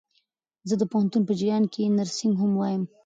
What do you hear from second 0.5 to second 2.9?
زه د پوهنتون په جریان کښي نرسينګ هم وايم.